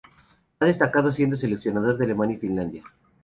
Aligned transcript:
Ha 0.59 0.65
destacado 0.65 1.11
siendo 1.11 1.35
seleccionador 1.35 1.95
de 1.95 2.05
Alemania 2.05 2.31
y 2.33 2.37
de 2.37 2.41
Finlandia. 2.41 2.83